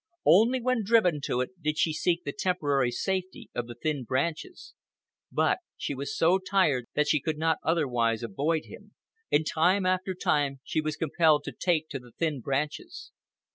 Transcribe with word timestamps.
Only 0.25 0.59
when 0.59 0.83
driven 0.83 1.21
to 1.25 1.41
it 1.41 1.61
did 1.61 1.77
she 1.77 1.93
seek 1.93 2.23
the 2.23 2.31
temporary 2.33 2.89
safety 2.89 3.51
of 3.53 3.67
the 3.67 3.75
thin 3.75 4.03
branches. 4.03 4.73
But 5.31 5.59
she 5.77 5.93
was 5.93 6.17
so 6.17 6.39
tired 6.39 6.87
that 6.95 7.07
she 7.07 7.21
could 7.21 7.37
not 7.37 7.59
otherwise 7.61 8.23
avoid 8.23 8.65
him, 8.65 8.95
and 9.31 9.45
time 9.45 9.85
after 9.85 10.15
time 10.15 10.59
she 10.63 10.81
was 10.81 10.95
compelled 10.95 11.43
to 11.43 11.51
take 11.51 11.87
to 11.89 11.99
the 11.99 12.13
thin 12.17 12.39
branches. 12.41 13.11